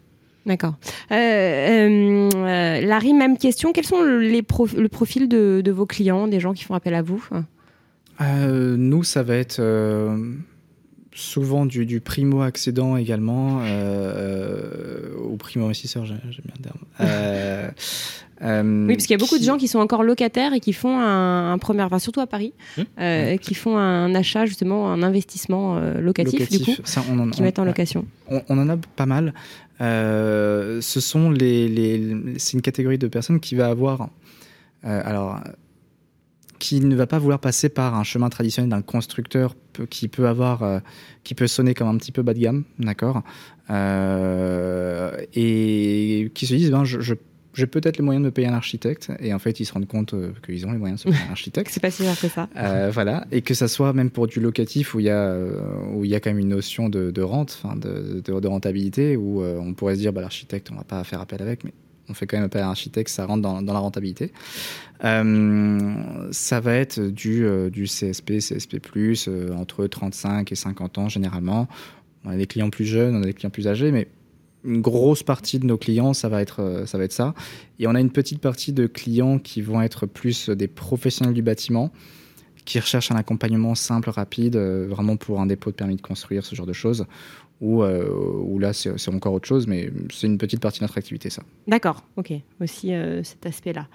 [0.46, 0.76] D'accord.
[1.12, 3.74] Euh, euh, euh, Larry, même question.
[3.74, 6.94] Quels sont les prof- le profil de, de vos clients, des gens qui font appel
[6.94, 7.26] à vous?
[8.22, 10.18] Euh, nous, ça va être euh,
[11.20, 13.66] souvent du, du primo-accédant également, euh,
[15.16, 16.78] euh, ou primo-investisseur, j'ai- j'aime bien le terme.
[17.00, 17.70] Euh,
[18.44, 20.74] euh, Oui, parce qu'il y a beaucoup de gens qui sont encore locataires et qui
[20.74, 22.82] font un, un premier, enfin surtout à Paris, Mmh.
[23.00, 27.42] euh, qui font un achat justement, un investissement locatif, du coup, ça, on en, qui
[27.42, 28.06] on- mettent en location.
[28.30, 29.34] On, on en a pas mal.
[29.80, 34.10] Ce sont les, les- c'est une catégorie de personnes qui va avoir,
[34.84, 35.40] alors,
[36.60, 39.56] qui ne va pas vouloir passer par un chemin traditionnel d'un constructeur
[39.90, 40.80] qui peut avoir, euh,
[41.24, 43.22] qui peut sonner comme un petit peu bas de gamme, d'accord,
[43.70, 47.14] Euh, et qui se disent, ben, je, je-
[47.54, 49.88] j'ai peut-être les moyens de me payer un architecte, et en fait, ils se rendent
[49.88, 51.70] compte euh, qu'ils ont les moyens de se payer un architecte.
[51.74, 52.48] C'est pas si que ça.
[52.56, 55.36] Euh, voilà, et que ça soit même pour du locatif où il y a,
[55.94, 59.18] où il y a quand même une notion de, de rente, de, de, de rentabilité,
[59.18, 61.74] où euh, on pourrait se dire, bah, l'architecte, on va pas faire appel avec, mais
[62.10, 64.32] on fait quand même appel à un architecte, ça rentre dans, la rentabilité.
[65.04, 68.80] Euh, ça va être du, euh, CSP, CSP+,
[69.28, 71.68] euh, entre 35 et 50 ans généralement.
[72.26, 74.08] On a des clients plus jeunes, on a des clients plus âgés, mais
[74.64, 77.34] une grosse partie de nos clients, ça va être, euh, ça va être ça.
[77.80, 81.42] Et on a une petite partie de clients qui vont être plus des professionnels du
[81.42, 81.92] bâtiment,
[82.66, 86.54] qui recherchent un accompagnement simple, rapide, vraiment pour un dépôt de permis de construire, ce
[86.54, 87.06] genre de choses.
[87.60, 91.00] Ou euh, où là, c'est encore autre chose, mais c'est une petite partie de notre
[91.00, 91.42] activité, ça.
[91.68, 93.88] D'accord, ok, aussi euh, cet aspect-là.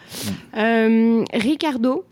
[0.56, 2.04] Euh, Ricardo,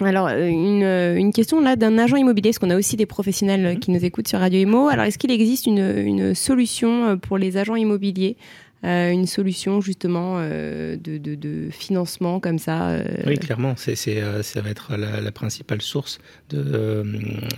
[0.00, 3.74] alors une, une question là d'un agent immobilier, parce qu'on a aussi des professionnels euh,
[3.74, 4.88] qui nous écoutent sur Radio Imo?
[4.88, 8.38] Alors est-ce qu'il existe une, une solution pour les agents immobiliers
[8.82, 14.70] euh, une solution justement euh, de, financement comme ça euh, Oui, clairement, c'est, ça va
[14.70, 16.62] être la, principale source de,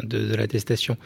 [0.03, 0.97] de, de l'attestation.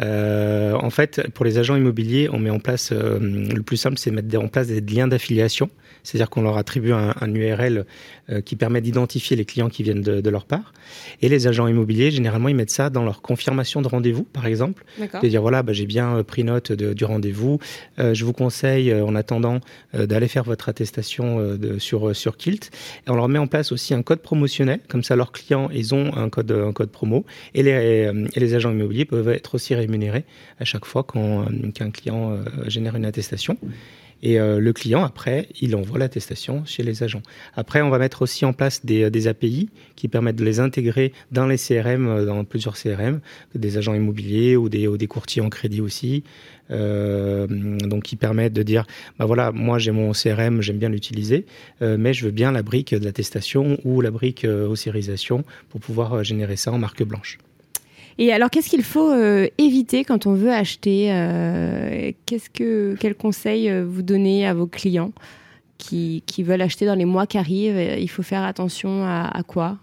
[0.00, 4.14] En fait, pour les agents immobiliers, on met en place, le plus simple, c'est de
[4.14, 5.68] mettre en place des liens d'affiliation,
[6.06, 7.84] c'est-à-dire qu'on leur attribue un, un URL
[8.30, 10.72] euh, qui permet d'identifier les clients qui viennent de, de leur part.
[11.20, 14.84] Et les agents immobiliers, généralement, ils mettent ça dans leur confirmation de rendez-vous, par exemple,
[15.20, 17.58] de dire voilà, bah, j'ai bien euh, pris note de- du rendez-vous.
[17.98, 19.60] Euh, je vous conseille, en attendant
[19.92, 22.70] d'aller faire votre attestation sur, sur Kilt.
[23.06, 25.94] Et on leur met en place aussi un code promotionnel, comme ça leurs clients, ils
[25.94, 29.74] ont un code, un code promo, et les, et les agents immobiliers peuvent être aussi
[29.74, 30.24] rémunérés
[30.60, 33.56] à chaque fois qu'un client génère une attestation.
[34.26, 37.22] Et euh, le client, après, il envoie l'attestation chez les agents.
[37.54, 41.12] Après, on va mettre aussi en place des, euh, API qui permettent de les intégrer
[41.30, 43.20] dans les CRM, euh, dans plusieurs CRM,
[43.54, 46.24] des agents immobiliers ou des, ou des courtiers en crédit aussi.
[46.68, 48.84] Donc, qui permettent de dire,
[49.20, 51.46] bah voilà, moi j'ai mon CRM, j'aime bien l'utiliser,
[51.80, 54.74] mais je veux bien la brique de l'attestation ou la brique euh,
[55.70, 57.38] pour pouvoir générer ça en marque blanche.
[58.18, 63.14] Et alors, qu'est-ce qu'il faut euh, éviter quand on veut acheter euh, Qu'est-ce que, Quel
[63.14, 65.12] conseil euh, vous donnez à vos clients
[65.76, 67.98] qui, qui, veulent acheter dans les mois qui arrivent?
[67.98, 69.78] Il faut faire attention à, à quoi?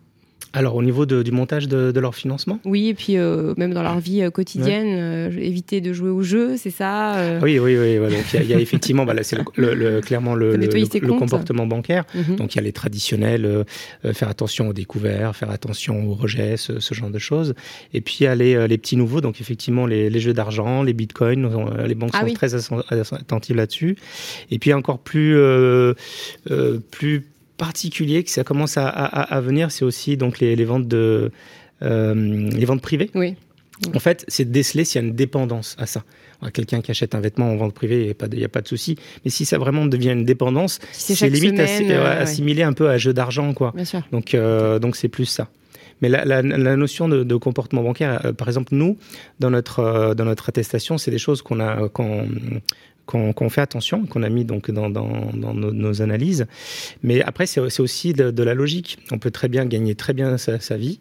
[0.55, 2.59] Alors, au niveau de, du montage de, de, leur financement?
[2.63, 6.21] Oui, et puis euh, même dans leur vie euh, quotidienne, euh, éviter de jouer au
[6.21, 7.39] jeu, c'est ça euh?
[7.41, 7.97] Oui, oui, oui.
[7.97, 8.17] Voilà.
[8.35, 12.05] Il, y a, effectivement, bah, c'est le, le, clairement le, le comportement bancaire.
[12.13, 12.35] Mm -hmm.
[12.35, 16.55] Donc, il y a les traditionnels, euh, faire attention aux découverts, faire attention aux rejets,
[16.57, 17.55] ce, ce, genre de choses.
[17.95, 20.83] Et puis, il y a les, les petits nouveaux, donc effectivement, les, les jeux d'argent,
[20.83, 21.43] les bitcoins,
[21.91, 22.33] les banques ah, sont oui.
[22.33, 22.51] très
[23.21, 23.97] attentives là-dessus.
[24.51, 25.33] Et puis, encore plus,
[26.91, 30.87] plus particulier que ça commence à, à, à venir, c'est aussi donc les, les ventes
[30.87, 31.31] de
[31.81, 33.09] euh, les ventes privées.
[33.15, 33.35] Oui.
[33.95, 36.03] En fait, c'est déceler s'il y a une dépendance à ça.
[36.53, 38.61] Quelqu'un qui achète un vêtement en vente privée, il n'y a, pas de, a pas
[38.61, 38.97] de souci.
[39.23, 42.73] Mais si ça vraiment devient une dépendance, si c'est limite semaine, assi euh, assimilé un
[42.73, 43.71] peu à jeu d'argent, quoi.
[43.73, 44.01] Bien sûr.
[44.11, 45.47] Donc, euh, donc c'est plus ça.
[46.01, 48.97] Mais la, la, la notion de, de, comportement bancaire, euh, par exemple, nous,
[49.39, 52.27] dans notre, euh, dans notre attestation, c'est des choses qu'on a, qu'on
[53.05, 56.45] qu'on qu fait attention, qu'on a mis donc dans, dans, dans nos, nos, analyses.
[57.01, 58.97] Mais après, c'est aussi de, de, la logique.
[59.11, 60.99] On peut très bien gagner très bien sa, sa vie,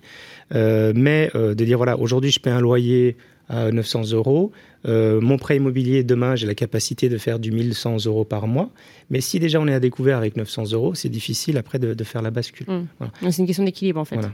[0.55, 3.16] euh, mais euh, de dire voilà, aujourd'hui je paie un loyer
[3.48, 4.52] à 900 euros,
[4.87, 8.70] euh, mon prêt immobilier demain j'ai la capacité de faire du 1100 euros par mois.
[9.11, 12.05] Mais si déjà on est à découvert avec 900 euros, c'est difficile après de, de,
[12.05, 12.66] faire la bascule.
[12.68, 12.87] Mmh.
[12.98, 13.12] Voilà.
[13.31, 14.16] C'est une question d'équilibre en fait.
[14.16, 14.33] Voilà.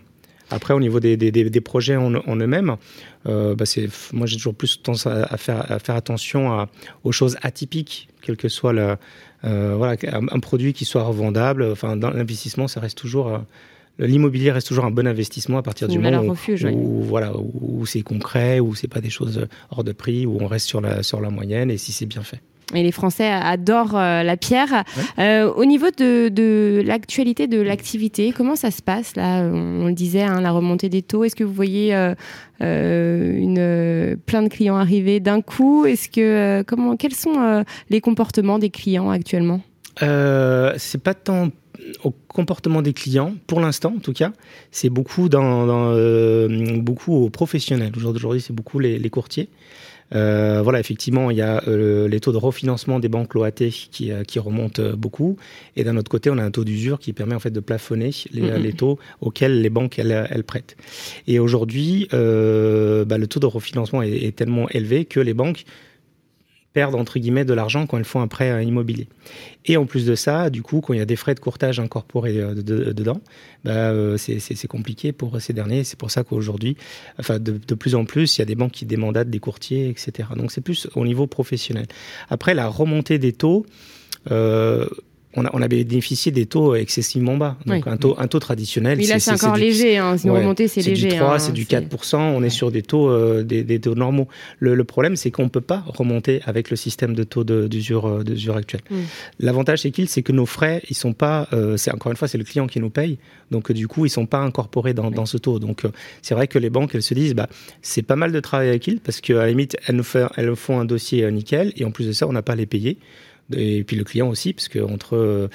[0.50, 2.76] Après, au niveau des, des, des projets en, en eux-mêmes,
[3.26, 3.64] euh, bah
[4.12, 6.68] moi j'ai toujours plus tendance à, à, faire, à faire attention à,
[7.04, 8.96] aux choses atypiques, quel que soit le,
[9.44, 11.64] euh, voilà, un, un, produit qui soit revendable.
[11.70, 13.28] Enfin, dans l'investissement, ça reste toujours.
[13.28, 13.38] Euh,
[14.00, 17.06] L'immobilier reste toujours un bon investissement à partir du moment où, refuge, où, oui.
[17.08, 20.46] voilà, où, où c'est concret, où c'est pas des choses hors de prix, où on
[20.46, 22.40] reste sur la, sur la moyenne et si c'est bien fait.
[22.74, 24.70] Et les Français adorent euh, la pierre.
[24.70, 25.24] Ouais.
[25.24, 29.40] Euh, au niveau de, de l'actualité de l'activité, comment ça se passe là?
[29.42, 31.24] On le disait, hein, la remontée des taux.
[31.24, 32.14] Est-ce que vous voyez euh,
[32.60, 35.86] une, plein de clients arriver d'un coup?
[35.86, 39.62] Est-ce que comment Quels sont les comportements des clients actuellement?
[39.98, 41.48] C'est pas tant
[42.04, 44.32] au comportement des clients, pour l'instant en tout cas,
[44.70, 45.94] c'est beaucoup dans, dans
[46.80, 47.92] beaucoup aux professionnels.
[47.96, 49.48] Aujourd'hui, c'est beaucoup les, les courtiers.
[50.14, 54.10] Euh, voilà, effectivement, il y a euh, les taux de refinancement des banques LOAT qui,
[54.10, 55.36] euh, qui remontent beaucoup.
[55.76, 58.10] Et d'un autre côté, on a un taux d'usure qui permet en fait de plafonner
[58.32, 58.54] les, mmh.
[58.56, 60.76] les taux auxquels les banques elles, elles prêtent.
[61.26, 65.64] Et aujourd'hui, euh, bah, le taux de refinancement est, est tellement élevé que les banques
[66.72, 69.08] perdent entre guillemets de l'argent quand elles font un prêt immobilier.
[69.64, 71.80] Et en plus de ça, du coup, quand il y a des frais de courtage
[71.80, 73.20] incorporés euh, de, de, dedans,
[73.64, 75.84] bah, euh, c'est compliqué pour ces derniers.
[75.84, 76.76] C'est pour ça qu'aujourd'hui,
[77.28, 80.28] de, plus en plus, il y a des banques qui démandatent des courtiers, etc.
[80.36, 81.86] Donc c'est plus au niveau professionnel.
[82.28, 83.66] Après, la remontée des taux.
[84.30, 84.86] Euh,
[85.34, 87.56] on, a, on bénéficié des taux excessivement bas.
[87.66, 87.92] Donc oui.
[87.92, 88.96] un, taux, un taux traditionnel.
[88.98, 89.98] Mais là, c'est encore léger.
[89.98, 90.16] Hein.
[90.16, 91.10] Une ouais, c'est léger.
[91.10, 92.16] C'est du 3, hein, c'est du 4%.
[92.16, 94.28] On est sur des taux, euh, des, des, taux normaux.
[94.58, 98.06] Le, le problème, c'est qu'on ne peut pas remonter avec le système de taux d'usure
[98.06, 98.80] euh, actuel.
[98.90, 98.96] Mm.
[99.40, 101.46] L'avantage, c'est qu'il, c'est que nos frais, ils sont pas.
[101.52, 103.18] Euh, c'est encore une fois, c'est le client qui nous paye.
[103.50, 105.14] Donc du coup, ils sont pas incorporés dans, oui.
[105.14, 105.58] dans ce taux.
[105.58, 105.90] Donc euh,
[106.22, 107.48] c'est vrai que les banques, elles se disent, bah,
[107.82, 110.04] c'est pas mal de travailler avec ils parce qu'à la limite, elles nous,
[110.36, 112.66] elles font un dossier nickel et en plus de ça, on n'a pas à les
[112.66, 112.98] payer
[113.54, 115.48] et puis le client aussi, parce que entre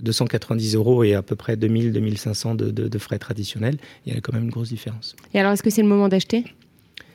[0.00, 4.16] 290 euros et à peu près 2000, 2500 de, de, de frais traditionnels, il y
[4.16, 5.16] a quand même une grosse différence.
[5.34, 6.44] Et alors, est-ce que c'est le moment d'acheter?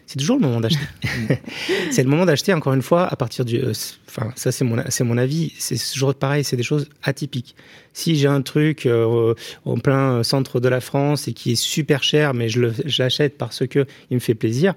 [0.07, 0.85] C'est toujours le moment d'acheter.
[1.91, 3.59] c'est le moment d'acheter, encore une fois, à partir du.
[4.07, 5.51] Enfin, ça, c'est mon, c'est mon avis.
[5.57, 7.55] C'est toujours pareil, c'est des choses atypiques.
[7.91, 9.33] Si j'ai un truc euh,
[9.65, 12.69] en plein centre de la France et qui est super cher, mais je
[12.99, 14.75] l'achète parce que il me fait plaisir,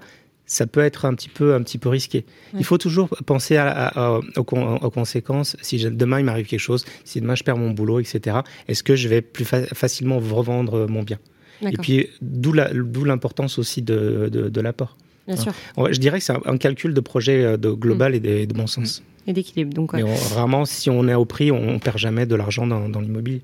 [0.49, 2.25] ça peut être un petit peu, un petit peu risqué.
[2.53, 2.59] Ouais.
[2.59, 5.55] Il faut toujours penser à, à, à, aux, aux, conséquences.
[5.61, 8.83] Si je, demain il m'arrive quelque chose, si demain je perds mon boulot, etc., est-ce
[8.83, 11.19] que je vais plus fa facilement revendre mon bien?
[11.61, 14.97] Et puis, d'où l'importance aussi de, de, de l'apport.
[15.27, 15.53] Bien sûr.
[15.77, 18.15] Je dirais que c'est un, calcul de projet euh, de global mmh.
[18.15, 19.03] et, de, de, bon sens.
[19.27, 19.73] Et d'équilibre.
[19.73, 20.01] Donc, ouais.
[20.01, 22.89] Mais on, vraiment, si on est au prix, on, ne perd jamais de l'argent dans,
[22.89, 23.41] dans l'immobilier.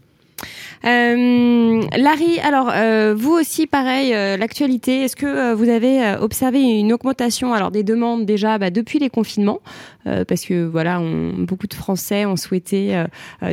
[0.86, 5.04] Euh, Larry, alors euh, vous aussi, pareil, euh, l'actualité.
[5.04, 9.62] Est-ce que vous avez observé une augmentation alors des demandes déjà bah, depuis les confinements,
[10.28, 11.02] parce que voilà,
[11.38, 13.04] beaucoup de Français ont souhaité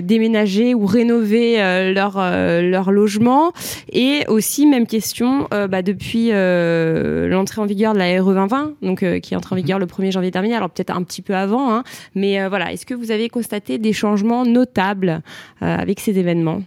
[0.02, 1.56] déménager ou rénover
[1.92, 3.52] leur leur logement,
[3.90, 9.34] et aussi même question bah, depuis l'entrée en vigueur de la RE 2020, donc qui
[9.34, 10.54] est entrée en vigueur le 1er janvier dernier.
[10.54, 13.92] Alors peut-être un petit peu avant, hein, mais voilà, est-ce que vous avez constaté des
[13.92, 15.22] changements notables
[15.60, 16.62] avec ces événements?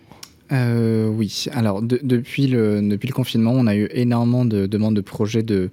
[0.51, 4.95] Euh, oui, alors de- depuis, le, depuis le confinement, on a eu énormément de demandes
[4.95, 5.69] de projets de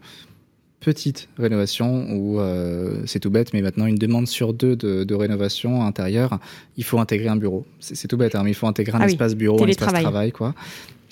[0.80, 5.14] petites rénovations où euh, c'est tout bête, mais maintenant une demande sur deux de, de
[5.14, 6.40] rénovation intérieure,
[6.76, 7.64] il faut intégrer un bureau.
[7.80, 9.92] C'est tout bête, hein, mais il faut intégrer un Ah oui, espace bureau, un espace
[9.92, 10.54] travail, quoi.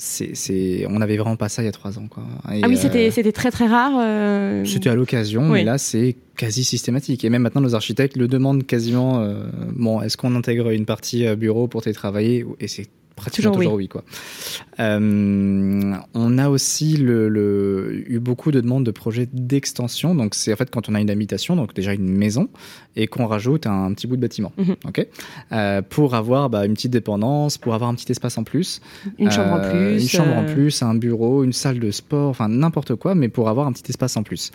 [0.02, 2.24] C'est, c'est, on avait vraiment pas ça il y a trois ans, quoi.
[2.52, 3.92] Et, Ah oui, euh, c'était très très rare.
[4.00, 5.58] euh, C'était à l'occasion, Oui.
[5.58, 7.22] mais là c'est quasi systématique.
[7.24, 9.20] Et même maintenant, nos architectes le demandent quasiment.
[9.20, 9.44] euh,
[9.76, 12.46] bon, est-ce qu'on intègre une partie bureau pour télétravailler?
[12.60, 12.86] Et c'est
[13.20, 13.88] pratiquement Toujours toujours, oui.
[13.88, 14.02] quoi.
[14.80, 20.14] Euh, on a aussi le, le- eu beaucoup de demandes de projets d'extension.
[20.14, 22.48] Donc c'est en fait quand on a une habitation, donc déjà une maison,
[22.96, 24.76] et qu'on rajoute un, petit bout de bâtiment, Mhm.
[25.52, 28.80] Euh, pour avoir bah, une petite dépendance, pour avoir un petit espace en plus.
[29.18, 30.02] Une chambre en Euh, plus.
[30.02, 33.48] Une chambre en plus, un bureau, une salle de sport, enfin n'importe quoi, mais pour
[33.48, 34.50] avoir un petit espace en plus.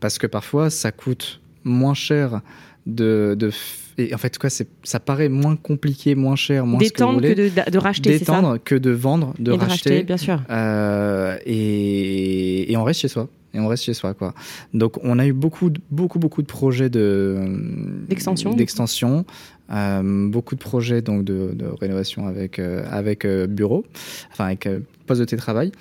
[0.00, 2.40] Parce que parfois, ça coûte moins cher
[2.86, 3.34] de.
[3.38, 3.50] de
[3.98, 7.32] et en fait, quoi, c'est- ça paraît moins compliqué, moins cher, moins que D'étendre que,
[7.32, 10.02] de, de racheter, ça D'étendre que de vendre, de, Et racheter.
[10.02, 10.42] bien sûr.
[10.50, 13.28] Euh, et, et on reste chez soi.
[13.54, 14.34] Et on reste chez soi, quoi.
[14.74, 17.38] Donc, on a eu beaucoup, de- beaucoup, beaucoup de projets de
[18.06, 18.52] D'extension.
[18.52, 19.24] d'extension,
[19.72, 23.84] euh, beaucoup de projets donc de, rénovation avec euh, avec bureau,
[24.30, 24.68] enfin avec
[25.06, 25.72] poste de télétravail.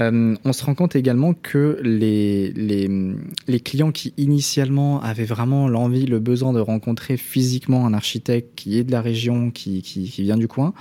[0.00, 6.06] Euh, on se rend compte également que les, les, clients qui initialement avaient vraiment l'envie,
[6.06, 10.38] le besoin de rencontrer physiquement un architecte qui est de la région, qui, qui, vient
[10.38, 10.72] du coin,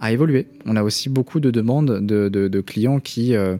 [0.00, 0.48] a évolué.
[0.64, 3.56] On a aussi beaucoup de demandes de, de, de clients qui euh,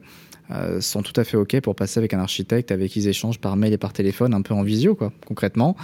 [0.50, 3.40] euh, sont tout à fait OK pour passer avec un architecte avec qui ils échangent
[3.40, 5.76] par mail et par téléphone, un peu en visio, quoi, concrètement.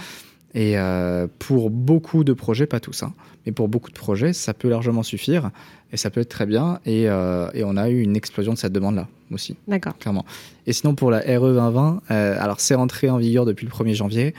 [0.55, 3.13] Et euh, pour beaucoup de projets, pas tous, hein,
[3.45, 5.49] mais pour beaucoup de projets, ça peut largement suffire
[5.91, 6.79] et ça peut être très bien.
[6.85, 9.97] Et, euh, et on a eu une explosion de cette demande-là aussi, D'accord.
[9.97, 10.25] clairement.
[10.67, 13.95] Et sinon, pour la RE 2020, euh, alors c'est rentré en vigueur depuis le 1er
[13.95, 14.33] janvier.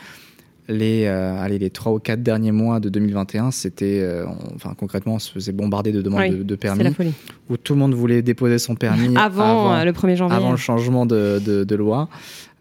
[0.69, 4.09] Les, allez, les 3 ou 4 derniers mois de 2021, c'était,
[4.55, 7.13] enfin concrètement, on se faisait bombarder de demandes Oui, de, de C'est permis, la folie.
[7.51, 10.35] où tout le monde voulait déposer son permis Avant, le 1er janvier.
[10.37, 12.09] avant le changement de, de, de loi.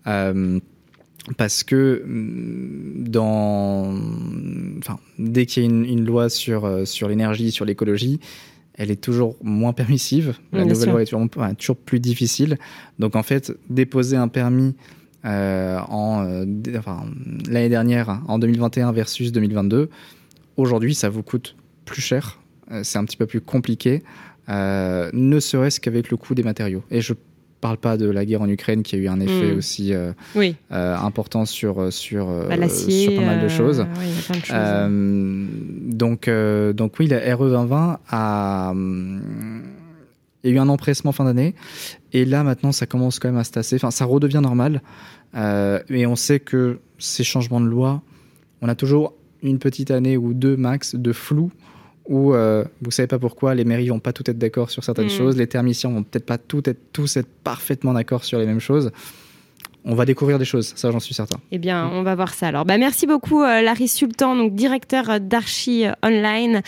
[0.08, 0.60] Euh,
[1.38, 3.94] parce que mm, dans,
[4.80, 8.20] enfin, dès qu'il y a une, une loi sur, euh, sur l'énergie, sur l'écologie,
[8.76, 10.36] elle est toujours moins permissive.
[10.52, 10.92] La bien nouvelle sûr.
[10.92, 12.58] loi est toujours, enfin, toujours plus difficile.
[13.00, 14.76] Donc en fait, déposer un permis
[15.26, 16.46] euh, en, euh,
[16.78, 17.06] enfin,
[17.48, 19.90] l'année dernière, en 2021 versus 2022,
[20.58, 21.56] aujourd'hui, ça vous coûte
[21.86, 22.40] plus cher.
[22.82, 24.02] C'est un petit peu plus compliqué,
[24.50, 26.84] euh, ne serait-ce qu'avec le coût des matériaux.
[26.92, 27.14] Et je
[27.64, 29.58] parle pas de la guerre en Ukraine qui a eu un effet Mm.
[29.58, 33.06] aussi euh, Oui, euh, important sur sur euh, bah, l'acier.
[33.10, 33.86] sur pas mal de choses.
[34.00, 34.56] oui, il y a plein de choses.
[34.56, 35.46] Euh,
[35.94, 36.30] donc,
[36.76, 38.74] donc oui, la RE 2020 a,
[40.44, 41.56] il y a eu un empressement fin d'année,
[42.12, 43.78] et là maintenant ça commence quand même à se tasser.
[43.78, 44.82] Enfin, ça redevient normal,
[45.36, 48.02] et on sait que ces changements de loi,
[48.62, 51.52] on a toujours une petite année ou deux max de flou.
[52.08, 55.06] Où euh, vous savez pas pourquoi les mairies vont pas tout être d'accord sur certaines
[55.06, 55.10] Mm.
[55.10, 58.60] choses, les thermiciens vont peut-être pas tout être, tous être parfaitement d'accord sur les mêmes
[58.60, 58.92] choses.
[59.86, 61.38] On va découvrir des choses, ça j'en suis certain.
[61.52, 62.48] Eh bien, on va voir ça.
[62.48, 66.62] Alors, bah, merci beaucoup, euh, Larry Sultan, donc directeur euh, d'Archi euh, Online.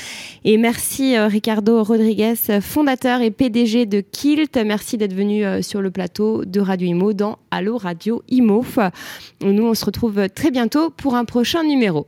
[0.43, 4.57] Et merci, euh, Ricardo Rodriguez, fondateur et PDG de Kilt.
[4.57, 8.65] Merci d'être venu euh, sur le plateau de Radio Imo dans Allo Radio Imo.
[9.41, 12.07] Nous, on se retrouve très bientôt pour un prochain numéro.